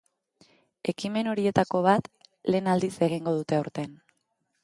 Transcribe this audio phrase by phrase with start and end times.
[0.93, 2.09] Ekimen horietako bat
[2.55, 3.93] lehen aldiz egingo dute aurten.